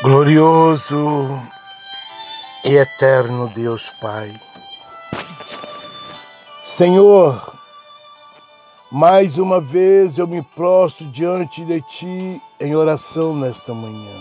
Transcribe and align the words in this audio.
Glorioso 0.00 1.40
e 2.64 2.76
eterno 2.76 3.48
Deus 3.48 3.90
Pai. 4.00 4.32
Senhor, 6.64 7.54
mais 8.90 9.38
uma 9.38 9.60
vez 9.60 10.18
eu 10.18 10.26
me 10.26 10.42
prostro 10.42 11.06
diante 11.06 11.64
de 11.64 11.80
Ti 11.82 12.42
em 12.60 12.74
oração 12.74 13.36
nesta 13.36 13.74
manhã. 13.74 14.20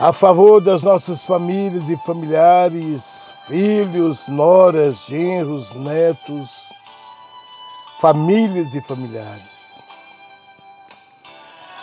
A 0.00 0.12
favor 0.12 0.60
das 0.60 0.82
nossas 0.82 1.24
famílias 1.24 1.88
e 1.88 1.96
familiares, 1.98 3.32
filhos, 3.46 4.26
noras, 4.28 5.06
genros, 5.06 5.72
netos, 5.72 6.70
famílias 8.00 8.74
e 8.74 8.82
familiares 8.82 9.65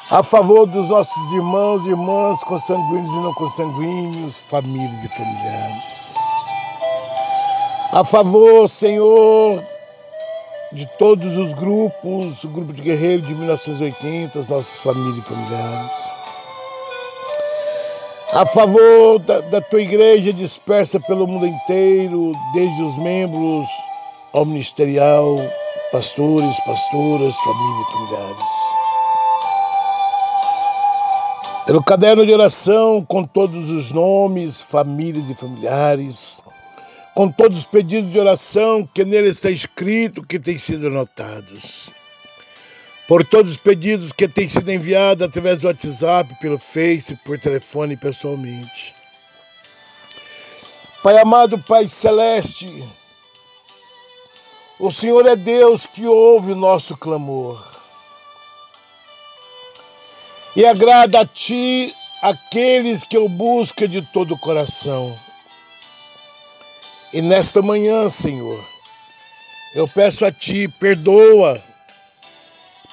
a 0.09 0.21
favor 0.21 0.65
dos 0.65 0.89
nossos 0.89 1.31
irmãos 1.31 1.85
e 1.85 1.89
irmãs 1.89 2.43
consanguíneos 2.43 3.09
e 3.09 3.19
não 3.19 3.33
consanguíneos, 3.33 4.37
famílias 4.49 5.03
e 5.03 5.09
familiares. 5.09 6.13
A 7.91 8.03
favor, 8.03 8.69
Senhor, 8.69 9.63
de 10.73 10.85
todos 10.97 11.37
os 11.37 11.53
grupos, 11.53 12.43
o 12.43 12.49
grupo 12.49 12.73
de 12.73 12.81
guerreiros 12.81 13.25
de 13.27 13.33
1980, 13.33 14.39
as 14.39 14.47
nossas 14.49 14.77
famílias 14.77 15.17
e 15.25 15.29
familiares. 15.29 16.11
A 18.33 18.45
favor 18.47 19.19
da, 19.19 19.41
da 19.41 19.61
tua 19.61 19.81
igreja 19.81 20.33
dispersa 20.33 20.99
pelo 20.99 21.27
mundo 21.27 21.45
inteiro, 21.45 22.31
desde 22.53 22.83
os 22.83 22.97
membros 22.97 23.69
ao 24.33 24.43
ministerial, 24.43 25.37
pastores, 25.91 26.59
pastoras, 26.65 27.35
famílias 27.37 27.87
e 27.87 27.91
familiares 27.91 28.82
pelo 31.65 31.81
caderno 31.83 32.25
de 32.25 32.33
oração, 32.33 33.03
com 33.05 33.23
todos 33.23 33.69
os 33.69 33.91
nomes, 33.91 34.61
famílias 34.61 35.29
e 35.29 35.35
familiares, 35.35 36.41
com 37.15 37.29
todos 37.29 37.59
os 37.59 37.65
pedidos 37.65 38.11
de 38.11 38.19
oração 38.19 38.87
que 38.93 39.05
nele 39.05 39.29
está 39.29 39.49
escrito, 39.49 40.25
que 40.25 40.39
têm 40.39 40.57
sido 40.57 40.87
anotados. 40.87 41.91
Por 43.07 43.25
todos 43.25 43.51
os 43.51 43.57
pedidos 43.57 44.11
que 44.11 44.27
têm 44.27 44.47
sido 44.49 44.69
enviados 44.71 45.23
através 45.23 45.59
do 45.59 45.67
WhatsApp, 45.67 46.35
pelo 46.41 46.57
Face, 46.57 47.15
por 47.23 47.39
telefone 47.39 47.95
pessoalmente. 47.95 48.95
Pai 51.01 51.17
amado, 51.17 51.59
Pai 51.59 51.87
celeste, 51.87 52.83
o 54.79 54.89
Senhor 54.89 55.25
é 55.25 55.35
Deus 55.35 55.85
que 55.85 56.05
ouve 56.05 56.53
o 56.53 56.57
nosso 56.57 56.97
clamor 56.97 57.72
e 60.55 60.65
agrada 60.65 61.21
a 61.21 61.25
ti 61.25 61.95
aqueles 62.21 63.03
que 63.03 63.17
o 63.17 63.27
buscam 63.27 63.87
de 63.87 64.01
todo 64.01 64.35
o 64.35 64.39
coração. 64.39 65.17
E 67.11 67.21
nesta 67.21 67.61
manhã, 67.61 68.07
Senhor, 68.09 68.63
eu 69.75 69.87
peço 69.87 70.25
a 70.25 70.31
ti, 70.31 70.67
perdoa, 70.67 71.61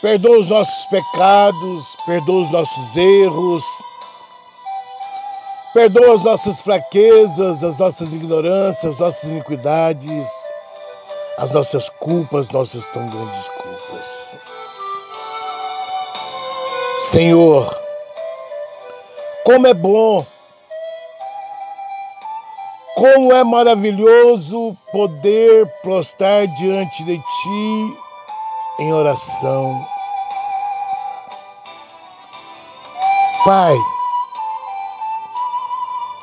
perdoa 0.00 0.38
os 0.38 0.48
nossos 0.48 0.86
pecados, 0.86 1.96
perdoa 2.06 2.40
os 2.40 2.50
nossos 2.50 2.96
erros, 2.96 3.62
perdoa 5.72 6.14
as 6.14 6.24
nossas 6.24 6.60
fraquezas, 6.60 7.62
as 7.62 7.78
nossas 7.78 8.12
ignorâncias, 8.12 8.94
as 8.94 8.98
nossas 8.98 9.24
iniquidades, 9.30 10.28
as 11.38 11.50
nossas 11.50 11.88
culpas, 11.88 12.48
nossas 12.48 12.86
tão 12.88 13.08
grandes 13.08 13.48
culpas. 13.48 14.49
Senhor, 17.00 17.66
como 19.42 19.66
é 19.66 19.72
bom, 19.72 20.24
como 22.94 23.32
é 23.32 23.42
maravilhoso 23.42 24.76
poder 24.92 25.66
prostrar 25.80 26.46
diante 26.48 27.02
de 27.04 27.16
Ti 27.16 27.98
em 28.80 28.92
oração. 28.92 29.82
Pai, 33.46 33.74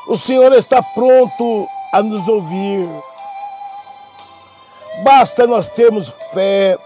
o 0.08 0.16
Senhor 0.16 0.54
está 0.54 0.84
pronto 0.84 1.68
a 1.92 2.04
nos 2.04 2.28
ouvir. 2.28 2.88
Basta 5.04 5.48
nós 5.48 5.72
termos 5.72 6.16
fé, 6.32 6.78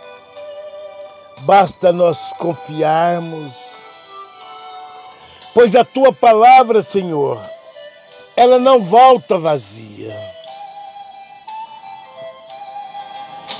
basta 1.42 1.92
nós 1.92 2.32
confiarmos 2.40 3.71
pois 5.54 5.76
a 5.76 5.84
tua 5.84 6.14
palavra, 6.14 6.82
Senhor, 6.82 7.42
ela 8.36 8.58
não 8.58 8.84
volta 8.84 9.38
vazia. 9.38 10.14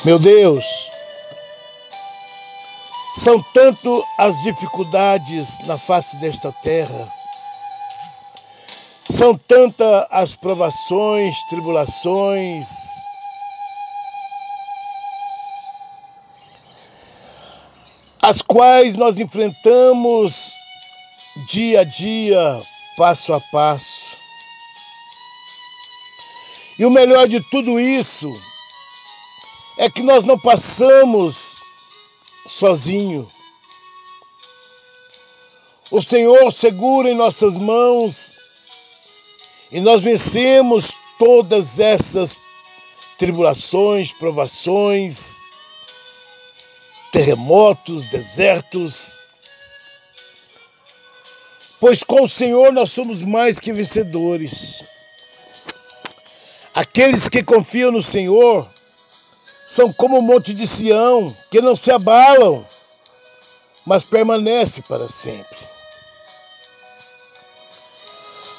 Meu 0.04 0.18
Deus, 0.18 0.66
são 3.16 3.44
tanto 3.54 4.04
as 4.18 4.42
dificuldades 4.42 5.60
na 5.68 5.78
face 5.78 6.18
desta 6.18 6.52
terra, 6.52 7.12
são 9.06 9.38
tantas 9.38 10.08
as 10.10 10.36
provações, 10.36 11.36
tribulações, 11.50 12.68
as 18.22 18.42
quais 18.42 18.96
nós 18.96 19.20
enfrentamos 19.20 20.61
dia 21.52 21.82
a 21.82 21.84
dia, 21.84 22.64
passo 22.96 23.34
a 23.34 23.42
passo. 23.42 24.16
E 26.80 26.86
o 26.86 26.90
melhor 26.90 27.28
de 27.28 27.42
tudo 27.42 27.78
isso 27.78 28.32
é 29.78 29.90
que 29.90 30.02
nós 30.02 30.24
não 30.24 30.40
passamos 30.40 31.58
sozinho. 32.48 33.30
O 35.92 36.02
Senhor 36.02 36.54
segura 36.54 37.10
em 37.10 37.16
nossas 37.16 37.58
mãos 37.58 38.40
e 39.70 39.82
nós 39.82 40.02
vencemos 40.02 40.96
todas 41.20 41.80
essas 41.80 42.40
tribulações, 43.18 44.14
provações, 44.14 45.38
terremotos, 47.12 48.08
desertos 48.08 49.21
pois 51.82 52.04
com 52.04 52.22
o 52.22 52.30
Senhor 52.30 52.72
nós 52.72 52.92
somos 52.92 53.24
mais 53.24 53.60
que 53.60 53.74
vencedores. 53.74 54.84
Aqueles 56.76 57.28
que 57.28 57.44
confiam 57.44 57.92
no 57.92 58.04
Senhor 58.04 58.70
são 59.68 59.92
como 59.92 60.20
o 60.20 60.22
monte 60.22 60.54
de 60.54 60.68
Sião, 60.68 61.36
que 61.50 61.60
não 61.60 61.76
se 61.76 61.92
abalam, 61.92 62.64
mas 63.84 64.04
permanece 64.04 64.84
para 64.84 65.10
sempre. 65.10 65.58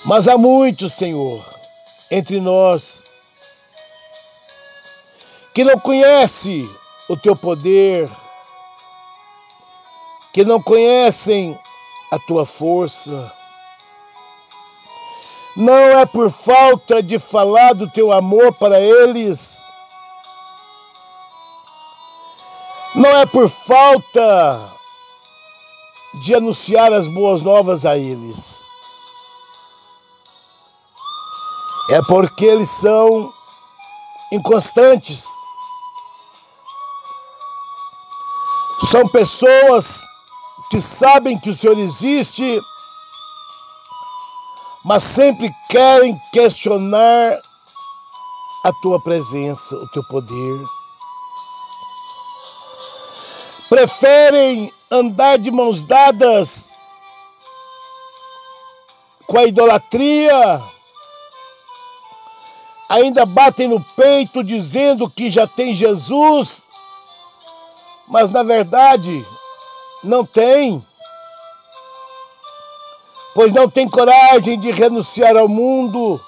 Mas 0.05 0.27
há 0.27 0.37
muitos, 0.37 0.93
Senhor, 0.95 1.45
entre 2.11 2.41
nós 2.41 3.05
que 5.55 5.63
não 5.63 5.79
conhecem 5.79 6.69
o 7.09 7.17
teu 7.17 7.37
poder, 7.37 8.11
que 10.33 10.45
não 10.45 10.61
conhecem 10.61 11.57
a 12.13 12.19
tua 12.19 12.45
força. 12.45 13.33
Não 15.57 15.99
é 15.99 16.05
por 16.05 16.31
falta 16.31 17.03
de 17.03 17.19
falar 17.19 17.73
do 17.73 17.89
teu 17.89 18.13
amor 18.13 18.53
para 18.53 18.79
eles. 18.79 19.65
Não 22.95 23.09
é 23.17 23.25
por 23.25 23.49
falta 23.49 24.77
de 26.21 26.35
anunciar 26.35 26.93
as 26.93 27.09
boas 27.09 27.41
novas 27.41 27.87
a 27.87 27.97
eles. 27.97 28.63
É 31.89 32.03
porque 32.03 32.45
eles 32.45 32.69
são 32.69 33.33
inconstantes. 34.31 35.25
São 38.81 39.09
pessoas 39.09 40.12
que 40.73 40.81
sabem 40.81 41.39
que 41.39 41.51
o 41.51 41.55
Senhor 41.55 41.79
existe, 41.79 42.59
mas 44.83 45.03
sempre 45.03 45.55
querem 45.69 46.19
questionar 46.33 47.39
a 48.65 48.73
tua 48.81 48.99
presença, 48.99 49.77
o 49.77 49.87
teu 49.91 50.03
poder. 50.05 50.65
Preferem 53.69 54.73
andar 54.91 55.37
de 55.37 55.51
mãos 55.51 55.85
dadas 55.85 56.75
com 59.27 59.37
a 59.37 59.45
idolatria, 59.45 60.63
ainda 62.89 63.27
batem 63.27 63.69
no 63.69 63.85
peito 63.95 64.43
dizendo 64.43 65.11
que 65.11 65.31
já 65.31 65.47
tem 65.47 65.75
Jesus, 65.75 66.67
mas 68.09 68.31
na 68.31 68.43
verdade 68.43 69.23
não 70.03 70.25
tem. 70.25 70.85
pois 73.35 73.53
não 73.53 73.69
tem 73.69 73.89
coragem 73.89 74.59
de 74.59 74.71
renunciar 74.73 75.37
ao 75.37 75.49
mundo, 75.49 76.21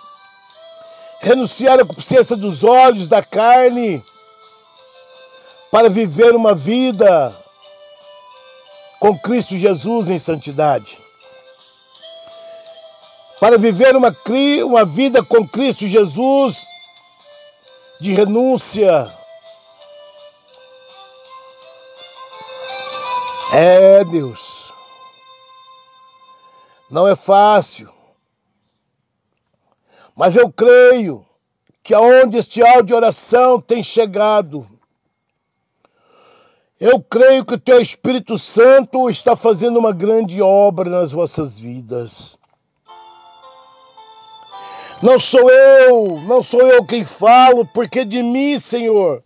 renunciar 1.20 1.78
à 1.78 1.84
consciência 1.84 2.36
dos 2.36 2.64
olhos, 2.64 3.08
da 3.08 3.22
carne, 3.22 4.02
para 5.70 5.90
viver 5.90 6.34
uma 6.34 6.54
vida 6.54 7.34
com 9.00 9.18
Cristo 9.18 9.58
Jesus 9.58 10.08
em 10.08 10.18
santidade. 10.18 10.98
Para 13.38 13.58
viver 13.58 13.94
uma, 13.94 14.16
uma 14.64 14.84
vida 14.86 15.22
com 15.22 15.46
Cristo 15.46 15.86
Jesus 15.86 16.64
de 18.00 18.14
renúncia. 18.14 19.12
É, 23.56 24.04
Deus. 24.04 24.74
Não 26.90 27.06
é 27.06 27.14
fácil. 27.14 27.88
Mas 30.16 30.34
eu 30.34 30.50
creio 30.50 31.24
que 31.80 31.94
aonde 31.94 32.36
este 32.36 32.62
áudio 32.62 32.82
de 32.86 32.94
oração 32.94 33.60
tem 33.60 33.80
chegado, 33.80 34.68
eu 36.80 37.00
creio 37.00 37.44
que 37.44 37.54
o 37.54 37.60
teu 37.60 37.80
Espírito 37.80 38.36
Santo 38.36 39.08
está 39.08 39.36
fazendo 39.36 39.78
uma 39.78 39.92
grande 39.92 40.42
obra 40.42 40.90
nas 40.90 41.12
vossas 41.12 41.56
vidas. 41.56 42.36
Não 45.00 45.16
sou 45.16 45.48
eu, 45.48 46.20
não 46.22 46.42
sou 46.42 46.62
eu 46.62 46.84
quem 46.84 47.04
falo, 47.04 47.64
porque 47.72 48.04
de 48.04 48.20
mim, 48.20 48.58
Senhor, 48.58 49.22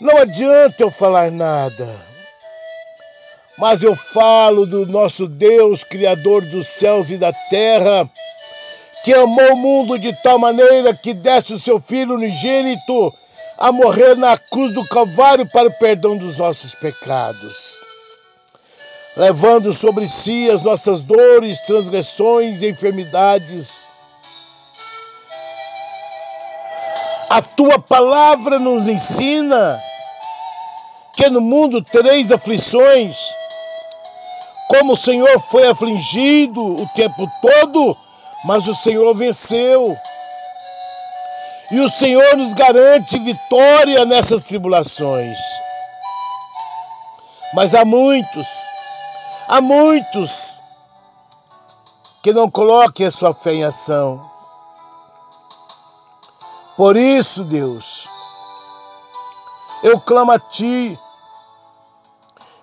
não 0.00 0.16
adianta 0.16 0.80
eu 0.80 0.92
falar 0.92 1.32
nada. 1.32 2.15
Mas 3.58 3.82
eu 3.82 3.96
falo 3.96 4.66
do 4.66 4.86
nosso 4.86 5.26
Deus, 5.26 5.82
Criador 5.82 6.44
dos 6.44 6.68
céus 6.68 7.10
e 7.10 7.16
da 7.16 7.32
terra, 7.32 8.08
que 9.02 9.14
amou 9.14 9.52
o 9.52 9.56
mundo 9.56 9.98
de 9.98 10.12
tal 10.22 10.38
maneira 10.38 10.94
que 10.94 11.14
desse 11.14 11.54
o 11.54 11.58
seu 11.58 11.80
Filho 11.80 12.14
unigênito 12.14 13.14
a 13.56 13.72
morrer 13.72 14.14
na 14.14 14.36
cruz 14.36 14.72
do 14.72 14.86
Calvário 14.86 15.46
para 15.46 15.68
o 15.68 15.78
perdão 15.78 16.16
dos 16.16 16.36
nossos 16.36 16.74
pecados, 16.74 17.80
levando 19.16 19.72
sobre 19.72 20.06
si 20.06 20.50
as 20.50 20.60
nossas 20.60 21.02
dores, 21.02 21.60
transgressões 21.60 22.60
e 22.60 22.68
enfermidades. 22.68 23.92
A 27.30 27.40
tua 27.40 27.78
palavra 27.78 28.58
nos 28.58 28.86
ensina 28.86 29.80
que 31.16 31.30
no 31.30 31.40
mundo 31.40 31.82
tereis 31.82 32.30
aflições, 32.30 33.16
como 34.68 34.92
o 34.92 34.96
Senhor 34.96 35.38
foi 35.38 35.68
afligido 35.68 36.62
o 36.62 36.86
tempo 36.88 37.30
todo, 37.40 37.96
mas 38.44 38.66
o 38.66 38.74
Senhor 38.74 39.14
venceu. 39.14 39.96
E 41.70 41.80
o 41.80 41.88
Senhor 41.88 42.36
nos 42.36 42.54
garante 42.54 43.18
vitória 43.18 44.04
nessas 44.04 44.42
tribulações. 44.42 45.38
Mas 47.54 47.74
há 47.74 47.84
muitos, 47.84 48.46
há 49.48 49.60
muitos 49.60 50.62
que 52.22 52.32
não 52.32 52.50
coloquem 52.50 53.06
a 53.06 53.10
sua 53.10 53.32
fé 53.32 53.54
em 53.54 53.64
ação. 53.64 54.30
Por 56.76 56.96
isso, 56.96 57.42
Deus, 57.42 58.08
eu 59.82 59.98
clamo 60.00 60.32
a 60.32 60.38
Ti, 60.38 60.98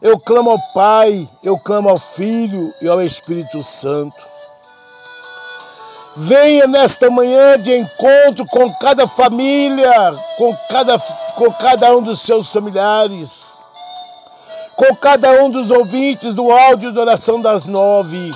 eu 0.03 0.19
clamo 0.19 0.51
ao 0.51 0.59
Pai, 0.73 1.27
eu 1.41 1.57
clamo 1.57 1.89
ao 1.89 1.97
Filho 1.97 2.71
e 2.79 2.87
ao 2.87 3.01
Espírito 3.01 3.63
Santo 3.63 4.33
Venha 6.15 6.67
nesta 6.67 7.09
manhã 7.09 7.57
de 7.57 7.75
encontro 7.75 8.45
com 8.45 8.71
cada 8.75 9.07
família, 9.07 10.13
com 10.37 10.55
cada, 10.69 10.99
com 10.99 11.51
cada 11.53 11.95
um 11.95 12.03
dos 12.03 12.21
seus 12.21 12.53
familiares, 12.53 13.59
com 14.75 14.95
cada 14.95 15.31
um 15.43 15.49
dos 15.49 15.71
ouvintes 15.71 16.35
do 16.35 16.51
áudio 16.51 16.93
de 16.93 16.99
oração 16.99 17.41
das 17.41 17.65
nove. 17.65 18.31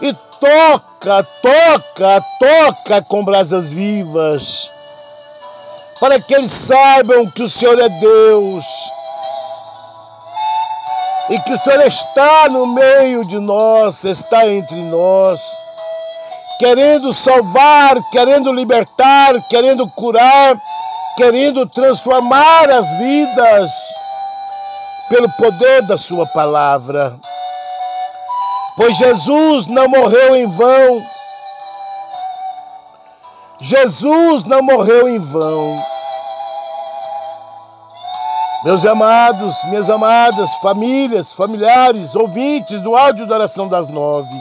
E 0.00 0.12
toca, 0.40 1.22
toca, 1.40 2.24
toca 2.40 3.02
com 3.02 3.24
brasas 3.24 3.70
vivas, 3.70 4.68
para 6.00 6.20
que 6.20 6.34
eles 6.34 6.50
saibam 6.50 7.30
que 7.30 7.44
o 7.44 7.48
Senhor 7.48 7.78
é 7.78 7.88
Deus 7.88 8.64
e 11.30 11.38
que 11.40 11.52
o 11.52 11.58
Senhor 11.58 11.86
está 11.86 12.48
no 12.48 12.66
meio 12.66 13.24
de 13.24 13.38
nós, 13.38 14.04
está 14.04 14.46
entre 14.46 14.80
nós 14.82 15.40
querendo 16.62 17.12
salvar, 17.12 17.96
querendo 18.12 18.52
libertar, 18.52 19.34
querendo 19.48 19.84
curar, 19.88 20.56
querendo 21.16 21.66
transformar 21.66 22.70
as 22.70 22.88
vidas 22.98 23.68
pelo 25.08 25.28
poder 25.30 25.82
da 25.82 25.96
Sua 25.96 26.24
palavra. 26.24 27.18
Pois 28.76 28.96
Jesus 28.96 29.66
não 29.66 29.88
morreu 29.88 30.36
em 30.36 30.46
vão. 30.46 31.04
Jesus 33.58 34.44
não 34.44 34.62
morreu 34.62 35.08
em 35.08 35.18
vão. 35.18 35.91
Meus 38.64 38.86
amados, 38.86 39.52
minhas 39.64 39.90
amadas, 39.90 40.54
famílias, 40.58 41.32
familiares, 41.32 42.14
ouvintes 42.14 42.80
do 42.80 42.94
áudio 42.94 43.26
da 43.26 43.34
oração 43.34 43.66
das 43.66 43.88
nove. 43.88 44.32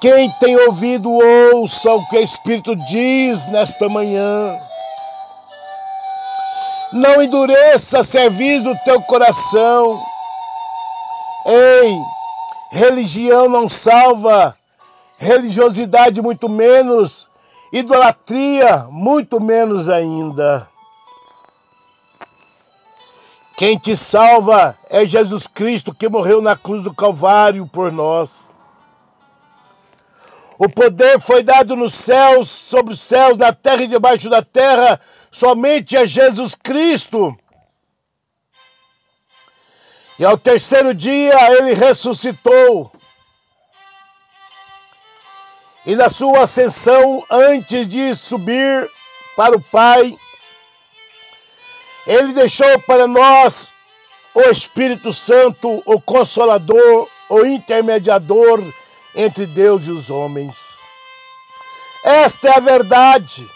Quem 0.00 0.30
tem 0.38 0.56
ouvido, 0.56 1.10
ouça 1.10 1.92
o 1.92 2.06
que 2.06 2.18
o 2.18 2.22
Espírito 2.22 2.76
diz 2.76 3.48
nesta 3.48 3.88
manhã. 3.88 4.60
Não 6.92 7.20
endureça 7.20 8.04
serviço 8.04 8.64
do 8.64 8.78
teu 8.84 9.02
coração. 9.02 10.00
Ei, 11.44 11.98
religião 12.70 13.48
não 13.48 13.66
salva, 13.66 14.56
religiosidade 15.18 16.22
muito 16.22 16.48
menos, 16.48 17.28
idolatria 17.72 18.86
muito 18.88 19.40
menos 19.40 19.88
ainda. 19.88 20.71
Quem 23.56 23.78
te 23.78 23.94
salva 23.94 24.78
é 24.90 25.06
Jesus 25.06 25.46
Cristo 25.46 25.94
que 25.94 26.08
morreu 26.08 26.40
na 26.40 26.56
cruz 26.56 26.82
do 26.82 26.94
Calvário 26.94 27.66
por 27.66 27.92
nós. 27.92 28.50
O 30.58 30.68
poder 30.68 31.20
foi 31.20 31.42
dado 31.42 31.74
nos 31.74 31.92
céus, 31.92 32.48
sobre 32.48 32.94
os 32.94 33.00
céus, 33.00 33.36
na 33.36 33.52
terra 33.52 33.82
e 33.82 33.88
debaixo 33.88 34.30
da 34.30 34.42
terra, 34.42 35.00
somente 35.30 35.96
a 35.96 36.06
Jesus 36.06 36.54
Cristo. 36.54 37.36
E 40.18 40.24
ao 40.24 40.38
terceiro 40.38 40.94
dia 40.94 41.34
ele 41.52 41.74
ressuscitou. 41.74 42.92
E 45.84 45.96
na 45.96 46.08
sua 46.08 46.44
ascensão, 46.44 47.24
antes 47.28 47.88
de 47.88 48.14
subir 48.14 48.88
para 49.36 49.56
o 49.56 49.60
Pai, 49.60 50.16
ele 52.06 52.32
deixou 52.32 52.78
para 52.80 53.06
nós 53.06 53.72
o 54.34 54.40
Espírito 54.42 55.12
Santo, 55.12 55.82
o 55.86 56.00
Consolador, 56.00 57.08
o 57.30 57.44
Intermediador 57.44 58.62
entre 59.14 59.46
Deus 59.46 59.86
e 59.86 59.92
os 59.92 60.10
homens. 60.10 60.86
Esta 62.04 62.48
é 62.48 62.56
a 62.56 62.60
verdade. 62.60 63.46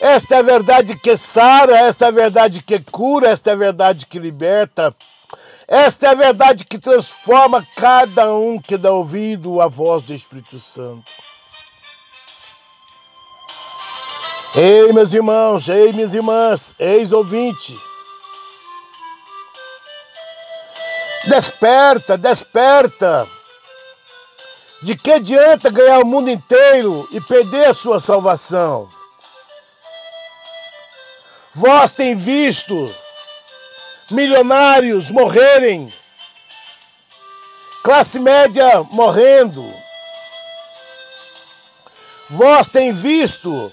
Esta 0.00 0.36
é 0.36 0.38
a 0.38 0.42
verdade 0.42 0.98
que 0.98 1.14
sara, 1.16 1.76
esta 1.76 2.06
é 2.06 2.08
a 2.08 2.12
verdade 2.12 2.62
que 2.62 2.78
cura, 2.80 3.28
esta 3.28 3.50
é 3.50 3.52
a 3.52 3.56
verdade 3.56 4.06
que 4.06 4.18
liberta. 4.18 4.94
Esta 5.68 6.06
é 6.06 6.10
a 6.10 6.14
verdade 6.14 6.64
que 6.64 6.78
transforma 6.78 7.66
cada 7.76 8.34
um 8.34 8.58
que 8.58 8.76
dá 8.76 8.90
ouvido 8.90 9.60
à 9.60 9.68
voz 9.68 10.02
do 10.02 10.14
Espírito 10.14 10.58
Santo. 10.58 11.04
Ei, 14.52 14.92
meus 14.92 15.14
irmãos, 15.14 15.68
ei, 15.68 15.92
minhas 15.92 16.12
irmãs, 16.12 16.74
ex-ouvinte. 16.76 17.78
Desperta, 21.24 22.18
desperta. 22.18 23.28
De 24.82 24.96
que 24.96 25.12
adianta 25.12 25.70
ganhar 25.70 26.00
o 26.00 26.06
mundo 26.06 26.30
inteiro 26.30 27.06
e 27.12 27.20
perder 27.20 27.66
a 27.66 27.74
sua 27.74 28.00
salvação? 28.00 28.90
Vós 31.54 31.92
tem 31.92 32.16
visto 32.16 32.92
milionários 34.10 35.12
morrerem, 35.12 35.94
classe 37.84 38.18
média 38.18 38.82
morrendo. 38.90 39.72
Vós 42.28 42.68
tem 42.68 42.92
visto 42.92 43.70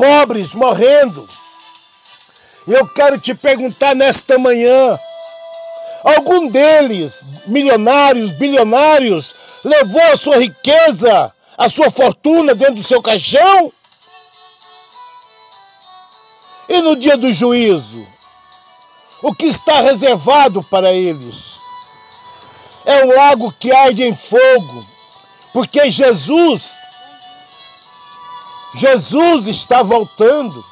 pobres 0.00 0.54
morrendo. 0.54 1.28
Eu 2.66 2.88
quero 2.88 3.20
te 3.20 3.34
perguntar 3.34 3.94
nesta 3.94 4.38
manhã: 4.38 4.98
Algum 6.02 6.48
deles, 6.48 7.22
milionários, 7.46 8.32
bilionários, 8.32 9.34
levou 9.62 10.02
a 10.04 10.16
sua 10.16 10.38
riqueza, 10.38 11.30
a 11.58 11.68
sua 11.68 11.90
fortuna 11.90 12.54
dentro 12.54 12.76
do 12.76 12.82
seu 12.82 13.02
caixão? 13.02 13.70
E 16.66 16.80
no 16.80 16.96
dia 16.96 17.18
do 17.18 17.30
juízo, 17.30 18.06
o 19.22 19.34
que 19.34 19.46
está 19.46 19.82
reservado 19.82 20.62
para 20.62 20.92
eles? 20.92 21.60
É 22.86 23.04
um 23.04 23.14
lago 23.14 23.52
que 23.52 23.70
arde 23.70 24.02
em 24.04 24.14
fogo, 24.14 24.86
porque 25.52 25.90
Jesus, 25.90 26.80
Jesus 28.74 29.48
está 29.48 29.82
voltando, 29.82 30.64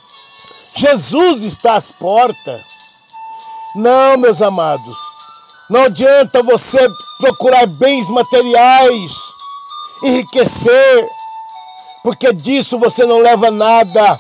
Jesus 0.73 1.43
está 1.43 1.75
às 1.75 1.90
portas. 1.90 2.61
Não, 3.75 4.17
meus 4.17 4.40
amados, 4.40 4.97
não 5.69 5.85
adianta 5.85 6.43
você 6.43 6.88
procurar 7.19 7.67
bens 7.67 8.09
materiais, 8.09 9.12
enriquecer, 10.02 11.09
porque 12.02 12.33
disso 12.33 12.78
você 12.78 13.05
não 13.05 13.19
leva 13.19 13.50
nada. 13.50 14.19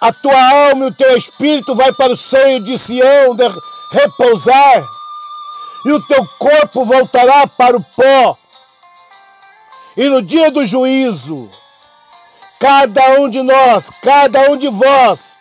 A 0.00 0.12
tua 0.12 0.68
alma 0.68 0.86
e 0.86 0.88
o 0.88 0.94
teu 0.94 1.16
espírito 1.16 1.74
vai 1.74 1.92
para 1.92 2.12
o 2.12 2.16
seio 2.16 2.64
de 2.64 2.76
Sião 2.76 3.36
de 3.36 3.44
repousar, 3.92 4.84
e 5.84 5.92
o 5.92 6.00
teu 6.00 6.26
corpo 6.38 6.84
voltará 6.84 7.46
para 7.46 7.76
o 7.76 7.84
pó. 7.94 8.36
E 9.96 10.08
no 10.08 10.22
dia 10.22 10.50
do 10.50 10.64
juízo, 10.64 11.50
cada 12.62 13.18
um 13.18 13.28
de 13.28 13.42
nós, 13.42 13.90
cada 14.00 14.48
um 14.48 14.56
de 14.56 14.68
vós, 14.68 15.40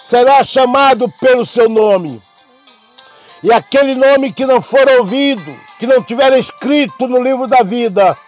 será 0.00 0.42
chamado 0.42 1.08
pelo 1.20 1.46
seu 1.46 1.68
nome. 1.68 2.20
E 3.44 3.52
aquele 3.52 3.94
nome 3.94 4.32
que 4.32 4.44
não 4.44 4.60
for 4.60 4.90
ouvido, 4.98 5.56
que 5.78 5.86
não 5.86 6.02
tiver 6.02 6.36
escrito 6.36 7.06
no 7.06 7.22
livro 7.22 7.46
da 7.46 7.62
vida, 7.62 8.18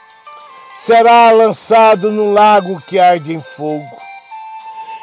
será 0.77 1.33
lançado 1.33 2.13
no 2.13 2.33
lago 2.33 2.81
que 2.87 3.01
arde 3.01 3.35
em 3.35 3.41
fogo. 3.41 3.99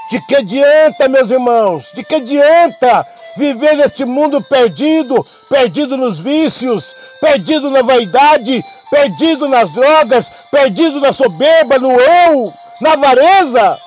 De 0.10 0.26
que 0.26 0.38
adianta, 0.38 1.10
meus 1.10 1.30
irmãos? 1.30 1.92
De 1.94 2.06
que 2.06 2.16
adianta 2.16 3.06
viver 3.36 3.76
neste 3.76 4.06
mundo 4.06 4.42
perdido, 4.42 5.28
perdido 5.50 5.98
nos 5.98 6.18
vícios, 6.18 6.96
perdido 7.20 7.70
na 7.70 7.82
vaidade, 7.82 8.64
perdido 8.90 9.50
nas 9.50 9.70
drogas, 9.74 10.32
perdido 10.50 11.02
na 11.02 11.12
soberba, 11.12 11.78
no 11.78 11.92
eu, 11.92 12.54
na 12.80 12.94
avareza? 12.94 13.80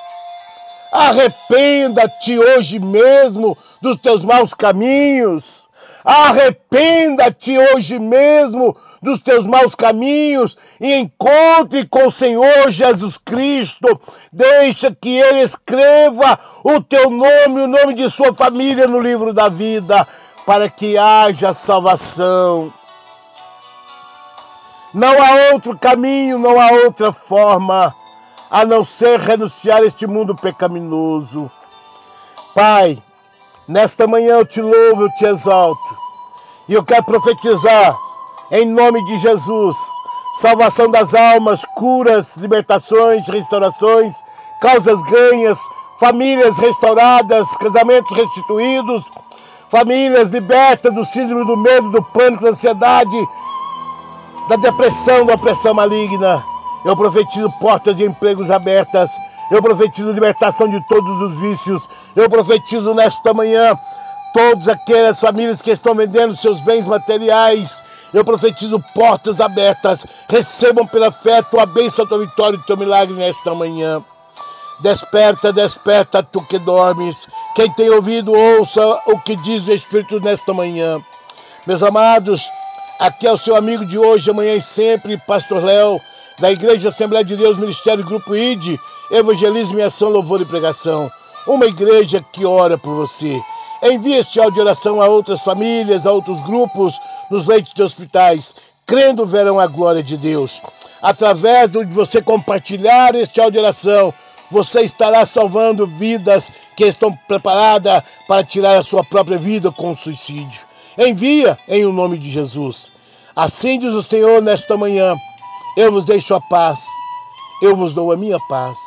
Arrependa-te 0.93 2.39
hoje 2.39 2.79
mesmo 2.81 3.57
dos 3.81 3.97
teus 3.97 4.25
maus 4.25 4.55
caminhos. 4.55 5.69
Arrependa-te 6.05 7.59
hoje 7.59 7.99
mesmo 7.99 8.77
dos 9.03 9.21
teus 9.21 9.47
maus 9.47 9.75
caminhos 9.75 10.57
e 10.81 10.95
encontre 10.95 11.87
com 11.87 12.07
o 12.07 12.11
Senhor 12.11 12.71
Jesus 12.71 13.19
Cristo. 13.19 14.01
Deixa 14.33 14.91
que 14.91 15.19
Ele 15.19 15.41
escreva 15.41 16.39
o 16.65 16.81
teu 16.81 17.11
nome, 17.11 17.61
o 17.61 17.69
nome 17.69 17.95
de 17.95 18.09
sua 18.09 18.35
família 18.35 18.87
no 18.87 18.99
livro 18.99 19.33
da 19.33 19.49
vida, 19.49 20.07
para 20.47 20.69
que 20.69 20.99
haja 20.99 21.53
salvação. 21.53 22.73
Não 24.93 25.23
há 25.23 25.53
outro 25.53 25.79
caminho, 25.79 26.39
não 26.39 26.61
há 26.61 26.73
outra 26.73 27.13
forma 27.13 27.95
a 28.51 28.65
não 28.65 28.83
ser 28.83 29.19
renunciar 29.21 29.83
a 29.83 29.85
este 29.85 30.07
mundo 30.07 30.35
pecaminoso. 30.35 31.51
Pai, 32.55 33.03
Nesta 33.71 34.05
manhã 34.05 34.39
eu 34.39 34.45
te 34.45 34.61
louvo, 34.61 35.03
eu 35.03 35.11
te 35.13 35.25
exalto. 35.25 35.97
E 36.69 36.75
eu 36.75 36.85
quero 36.85 37.05
profetizar, 37.05 37.97
em 38.51 38.67
nome 38.67 39.01
de 39.05 39.17
Jesus, 39.19 39.77
salvação 40.41 40.91
das 40.91 41.15
almas, 41.15 41.65
curas, 41.77 42.37
libertações, 42.37 43.29
restaurações, 43.29 44.25
causas 44.61 45.01
ganhas, 45.05 45.57
famílias 46.01 46.59
restauradas, 46.59 47.47
casamentos 47.59 48.11
restituídos, 48.17 49.05
famílias 49.69 50.31
libertas 50.31 50.93
do 50.93 51.05
síndrome 51.05 51.47
do 51.47 51.57
medo, 51.57 51.91
do 51.91 52.03
pânico, 52.03 52.43
da 52.43 52.51
ansiedade, 52.51 53.29
da 54.49 54.57
depressão, 54.57 55.25
da 55.25 55.35
opressão 55.35 55.75
maligna. 55.75 56.45
Eu 56.85 56.97
profetizo 56.97 57.51
portas 57.61 57.97
de 57.97 58.05
empregos 58.05 58.51
abertas 58.51 59.17
eu 59.51 59.61
profetizo 59.61 60.13
libertação 60.13 60.69
de 60.69 60.81
todos 60.87 61.21
os 61.21 61.37
vícios. 61.41 61.89
Eu 62.15 62.31
profetizo 62.31 62.95
nesta 62.95 63.35
manhã 63.35 63.77
todas 64.33 64.69
aquelas 64.69 65.19
famílias 65.19 65.61
que 65.61 65.73
estão 65.73 65.93
vendendo 65.95 66.37
seus 66.37 66.61
bens 66.61 66.87
materiais. 66.87 67.83
Eu 68.15 68.25
profetizo 68.25 68.79
portas 68.95 69.41
abertas. 69.41 70.07
Recebam 70.29 70.87
pela 70.87 71.11
fé 71.11 71.43
tua 71.43 71.67
bênção, 71.67 72.07
tua 72.07 72.21
vitória 72.21 72.57
e 72.57 72.61
o 72.61 72.63
teu 72.63 72.77
milagre 72.77 73.15
nesta 73.15 73.53
manhã. 73.53 74.01
Desperta, 74.79 75.53
desperta, 75.53 76.23
tu 76.23 76.41
que 76.43 76.59
dormes. 76.59 77.27
Quem 77.57 77.71
tem 77.73 77.91
ouvido, 77.91 78.33
ouça 78.33 78.81
o 79.07 79.19
que 79.19 79.35
diz 79.35 79.67
o 79.67 79.73
Espírito 79.73 80.21
nesta 80.21 80.55
manhã. 80.55 81.03
Meus 81.67 81.83
amados, 81.83 82.49
aqui 83.01 83.27
é 83.27 83.33
o 83.33 83.37
seu 83.37 83.57
amigo 83.57 83.85
de 83.85 83.99
hoje, 83.99 84.31
amanhã 84.31 84.55
e 84.55 84.63
sempre, 84.63 85.19
Pastor 85.19 85.63
Léo, 85.63 86.01
da 86.41 86.51
Igreja 86.51 86.89
Assembleia 86.89 87.25
de 87.25 87.37
Deus, 87.37 87.59
Ministério 87.59 88.05
Grupo 88.05 88.35
ID 88.35 88.79
Evangelismo 89.11 89.79
e 89.79 89.83
Ação, 89.83 90.09
Louvor 90.09 90.41
e 90.41 90.45
Pregação. 90.45 91.11
Uma 91.47 91.67
igreja 91.67 92.25
que 92.33 92.47
ora 92.47 92.79
por 92.79 92.95
você. 92.95 93.41
Envie 93.83 94.15
este 94.15 94.39
áudio 94.39 94.55
de 94.55 94.61
oração 94.61 95.01
a 95.01 95.07
outras 95.07 95.41
famílias, 95.41 96.07
a 96.07 96.13
outros 96.13 96.41
grupos, 96.43 96.99
nos 97.31 97.47
leitos 97.47 97.75
de 97.75 97.83
hospitais, 97.83 98.55
crendo 98.87 99.27
verão 99.27 99.59
a 99.59 99.67
glória 99.67 100.03
de 100.03 100.17
Deus. 100.17 100.63
Através 101.03 101.71
de 101.71 101.85
você 101.87 102.23
compartilhar 102.23 103.15
este 103.15 103.41
áudio 103.41 103.55
de 103.55 103.59
oração, 103.67 104.15
você 104.51 104.83
estará 104.83 105.25
salvando 105.27 105.87
vidas 105.87 106.51
que 106.77 106.85
estão 106.85 107.13
preparadas 107.27 108.03
para 108.29 108.45
tirar 108.45 108.79
a 108.79 108.83
sua 108.83 109.03
própria 109.03 109.39
vida 109.39 109.71
com 109.73 109.91
o 109.91 109.97
suicídio. 109.97 110.63
Envia 110.97 111.59
em 111.67 111.85
o 111.85 111.93
nome 111.93 112.19
de 112.19 112.31
Jesus. 112.31 112.91
Assim 113.35 113.79
diz 113.79 113.95
o 113.95 114.03
Senhor 114.03 114.43
nesta 114.43 114.77
manhã: 114.77 115.17
eu 115.77 115.91
vos 115.93 116.05
deixo 116.05 116.35
a 116.35 116.41
paz 116.41 116.81
eu 117.61 117.77
vos 117.77 117.93
dou 117.93 118.11
a 118.11 118.17
minha 118.17 118.41
paz. 118.41 118.79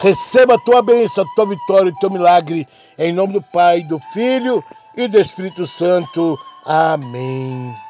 Receba 0.00 0.54
a 0.54 0.58
tua 0.58 0.82
bênção, 0.82 1.24
a 1.24 1.34
tua 1.34 1.46
vitória 1.46 1.90
e 1.90 1.92
o 1.92 1.98
teu 1.98 2.10
milagre, 2.10 2.66
em 2.98 3.12
nome 3.12 3.34
do 3.34 3.42
Pai, 3.42 3.82
do 3.82 3.98
Filho 4.12 4.64
e 4.96 5.06
do 5.06 5.18
Espírito 5.18 5.66
Santo. 5.66 6.38
Amém. 6.64 7.83